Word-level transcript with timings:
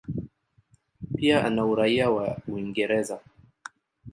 Pia 1.15 1.45
ana 1.45 1.65
uraia 1.65 2.09
wa 2.09 2.37
Uingereza. 2.47 3.19